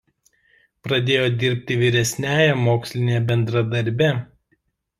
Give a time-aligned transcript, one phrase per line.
[0.87, 4.13] Pradėjo dirbti vyresniąja moksline bendradarbe.